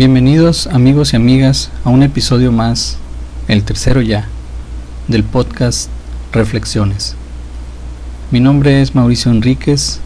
[0.00, 2.96] Bienvenidos amigos y amigas a un episodio más,
[3.48, 4.28] el tercero ya,
[5.08, 5.90] del podcast
[6.32, 7.16] Reflexiones.
[8.30, 10.00] Mi nombre es Mauricio Enríquez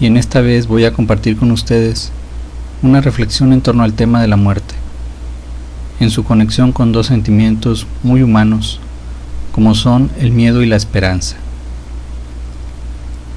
[0.00, 2.12] y en esta vez voy a compartir con ustedes
[2.80, 4.74] una reflexión en torno al tema de la muerte,
[6.00, 8.80] en su conexión con dos sentimientos muy humanos
[9.52, 11.36] como son el miedo y la esperanza.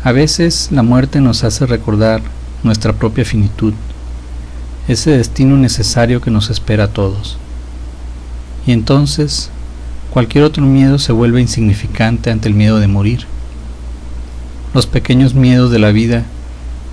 [0.06, 2.22] A veces la muerte nos hace recordar
[2.64, 3.74] nuestra propia finitud,
[4.88, 7.38] ese destino necesario que nos espera a todos.
[8.66, 9.50] Y entonces
[10.12, 13.26] cualquier otro miedo se vuelve insignificante ante el miedo de morir.
[14.74, 16.24] Los pequeños miedos de la vida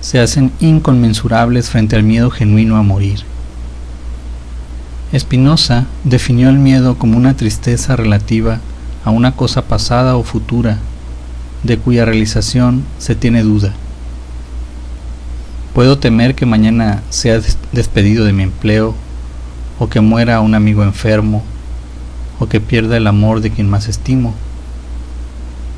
[0.01, 3.23] se hacen inconmensurables frente al miedo genuino a morir.
[5.17, 8.59] Spinoza definió el miedo como una tristeza relativa
[9.03, 10.77] a una cosa pasada o futura,
[11.63, 13.73] de cuya realización se tiene duda.
[15.73, 17.39] Puedo temer que mañana sea
[17.71, 18.93] despedido de mi empleo,
[19.79, 21.43] o que muera un amigo enfermo,
[22.39, 24.33] o que pierda el amor de quien más estimo.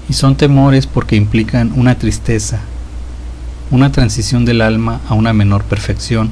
[0.09, 2.61] Y son temores porque implican una tristeza,
[3.69, 6.31] una transición del alma a una menor perfección,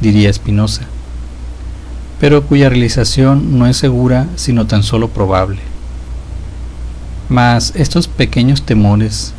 [0.00, 0.82] diría Spinoza,
[2.18, 5.58] pero cuya realización no es segura sino tan solo probable.
[7.28, 9.34] Mas estos pequeños temores,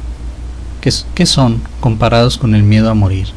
[0.81, 3.27] ¿qué, son comparados con el miedo a morir?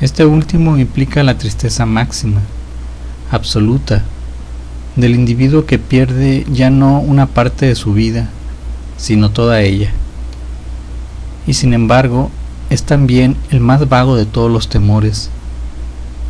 [0.00, 2.40] Este último implica la tristeza máxima,
[3.30, 4.02] absoluta,
[4.96, 8.30] del individuo que pierde ya no una parte de su vida,
[8.96, 9.90] sino toda ella.
[11.46, 12.30] Y sin embargo,
[12.70, 15.30] es también el más vago de todos los temores,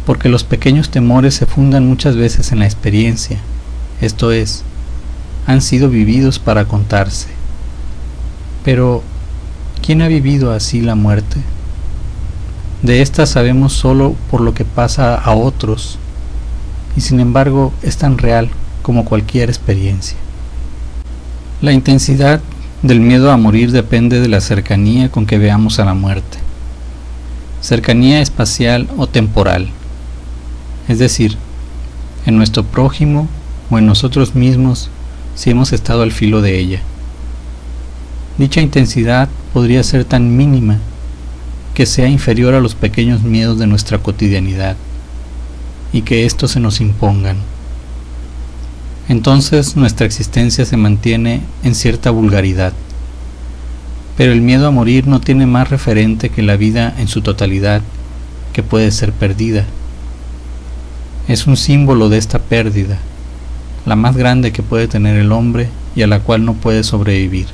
[0.05, 3.39] porque los pequeños temores se fundan muchas veces en la experiencia,
[4.01, 4.63] esto es,
[5.47, 7.28] han sido vividos para contarse.
[8.65, 9.03] Pero,
[9.86, 11.36] ¿quién ha vivido así la muerte?
[12.82, 16.00] De esta sabemos solo por lo que pasa a otros,
[16.97, 18.48] y sin embargo es tan real
[18.82, 20.16] como cualquier experiencia.
[21.62, 22.41] La intensidad
[22.82, 26.38] del miedo a morir depende de la cercanía con que veamos a la muerte.
[27.60, 29.68] Cercanía espacial o temporal.
[30.88, 31.36] Es decir,
[32.26, 33.28] en nuestro prójimo
[33.70, 34.91] o en nosotros mismos
[35.36, 36.80] si hemos estado al filo de ella.
[38.36, 40.77] Dicha intensidad podría ser tan mínima
[41.72, 44.77] que sea inferior a los pequeños miedos de nuestra cotidianidad
[45.94, 47.39] y que éstos se nos impongan.
[49.09, 52.75] Entonces nuestra existencia se mantiene en cierta vulgaridad.
[54.19, 57.81] Pero el miedo a morir no tiene más referente que la vida en su totalidad,
[58.53, 59.65] que puede ser perdida.
[61.28, 62.99] Es un símbolo de esta pérdida,
[63.87, 67.47] la más grande que puede tener el hombre y a la cual no puede sobrevivir.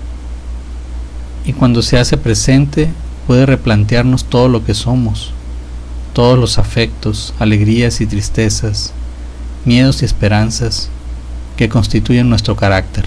[1.44, 2.88] Y cuando se hace presente
[3.26, 5.32] puede replantearnos todo lo que somos,
[6.12, 8.92] todos los afectos, alegrías y tristezas,
[9.64, 10.88] miedos y esperanzas
[11.56, 13.06] que constituyen nuestro carácter.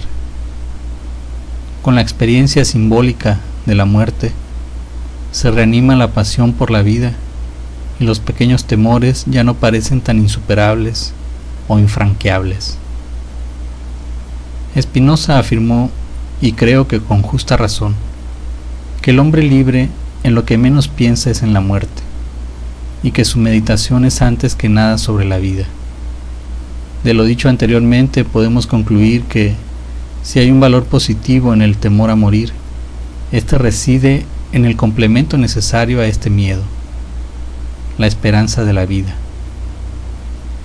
[1.82, 4.32] Con la experiencia simbólica de la muerte,
[5.32, 7.12] se reanima la pasión por la vida
[8.00, 11.12] y los pequeños temores ya no parecen tan insuperables
[11.68, 12.78] o infranqueables.
[14.80, 15.90] Spinoza afirmó,
[16.40, 17.94] y creo que con justa razón,
[19.06, 19.88] que el hombre libre
[20.24, 22.02] en lo que menos piensa es en la muerte,
[23.04, 25.64] y que su meditación es antes que nada sobre la vida.
[27.04, 29.54] De lo dicho anteriormente podemos concluir que
[30.24, 32.50] si hay un valor positivo en el temor a morir,
[33.30, 36.64] éste reside en el complemento necesario a este miedo,
[37.98, 39.14] la esperanza de la vida.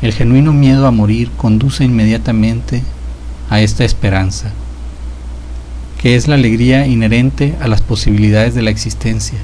[0.01, 2.81] El genuino miedo a morir conduce inmediatamente
[3.51, 4.51] a esta esperanza,
[6.01, 9.37] que es la alegría inherente a las posibilidades de la existencia.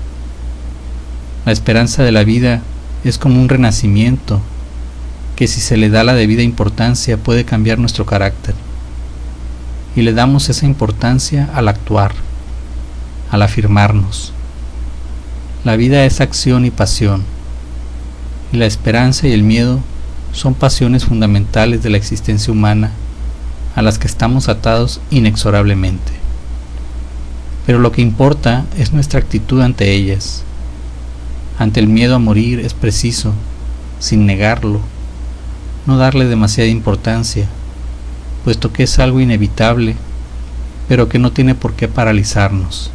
[1.45, 2.61] La esperanza de la vida
[3.03, 4.41] es como un renacimiento
[5.35, 8.55] que si se le da la debida importancia puede cambiar nuestro carácter.
[9.95, 12.13] Y le damos esa importancia al actuar,
[13.29, 14.33] al afirmarnos.
[15.63, 17.23] La vida es acción y pasión,
[18.51, 19.79] y la esperanza y el miedo
[20.31, 22.91] son pasiones fundamentales de la existencia humana
[23.75, 26.26] a las que estamos atados inexorablemente.
[27.67, 30.43] Pero lo que importa es nuestra actitud ante ellas.
[31.59, 33.33] Ante el miedo a morir es preciso,
[33.99, 34.79] sin negarlo,
[35.85, 37.45] no darle demasiada importancia,
[38.45, 39.97] puesto que es algo inevitable,
[40.87, 42.89] pero que no tiene por qué paralizarnos.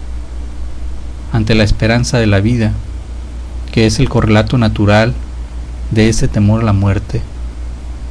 [1.33, 2.73] Ante la esperanza de la vida,
[3.73, 5.13] que es el correlato natural
[5.91, 7.21] de ese temor a la muerte,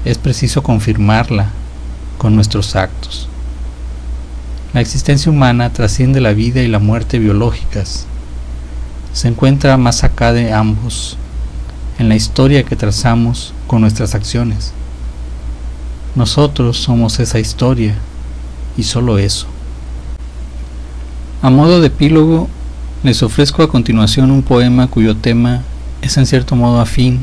[0.05, 1.49] es preciso confirmarla
[2.19, 3.30] con nuestros actos.
[4.73, 8.05] La existencia humana trasciende la vida y la muerte biológicas.
[9.11, 11.17] Se encuentra más acá de ambos,
[11.99, 14.71] en la historia que trazamos con nuestras acciones.
[16.15, 17.95] Nosotros somos esa historia
[18.77, 19.47] y solo eso.
[21.41, 22.47] A modo de epílogo,
[23.03, 25.63] les ofrezco a continuación un poema cuyo tema
[26.01, 27.19] es en cierto modo afín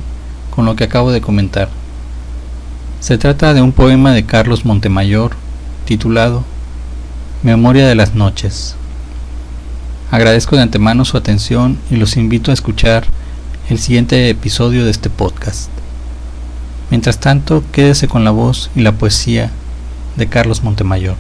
[0.55, 1.71] con lo que acabo de comentar.
[3.01, 5.31] Se trata de un poema de Carlos Montemayor
[5.87, 6.45] titulado
[7.45, 8.75] Memoria de las noches.
[10.11, 13.07] Agradezco de antemano su atención y los invito a escuchar
[13.69, 15.71] el siguiente episodio de este podcast.
[16.91, 19.53] Mientras tanto, quédese con la voz y la poesía
[20.17, 21.17] de Carlos Montemayor.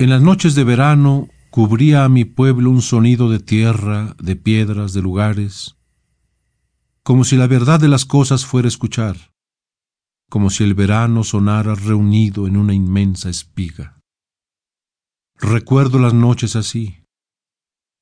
[0.00, 4.92] En las noches de verano cubría a mi pueblo un sonido de tierra, de piedras,
[4.92, 5.76] de lugares,
[7.04, 9.31] como si la verdad de las cosas fuera escuchar,
[10.32, 14.00] como si el verano sonara reunido en una inmensa espiga.
[15.38, 17.04] Recuerdo las noches así,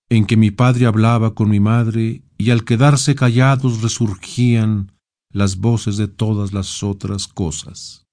[0.09, 4.93] en que mi padre hablaba con mi madre y al quedarse callados resurgían
[5.33, 8.05] las voces de todas las otras cosas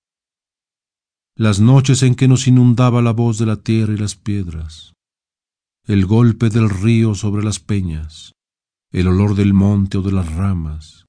[1.38, 4.94] las noches en que nos inundaba la voz de la tierra y las piedras,
[5.86, 8.34] el golpe del río sobre las peñas,
[8.92, 11.06] el olor del monte o de las ramas,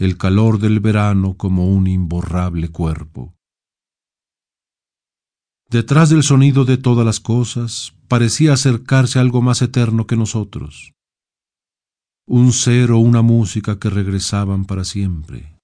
[0.00, 3.32] el calor del verano como un imborrable cuerpo.
[5.68, 10.92] Detrás del sonido de todas las cosas parecía acercarse algo más eterno que nosotros,
[12.26, 15.56] un ser o una música que regresaban para siempre,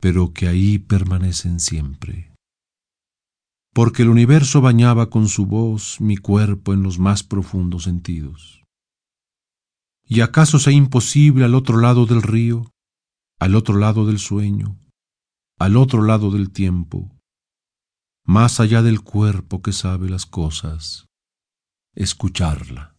[0.00, 2.32] pero que ahí permanecen siempre
[3.76, 8.62] porque el universo bañaba con su voz mi cuerpo en los más profundos sentidos.
[10.02, 12.70] ¿Y acaso sea imposible al otro lado del río,
[13.38, 14.78] al otro lado del sueño,
[15.58, 17.16] al otro lado del tiempo,
[18.24, 21.06] más allá del cuerpo que sabe las cosas,
[21.94, 22.95] escucharla?